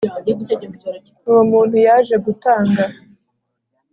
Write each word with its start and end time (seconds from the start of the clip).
Uwo 1.29 1.41
muntu 1.51 1.75
yaje 1.85 2.15
gutanga 2.25 2.83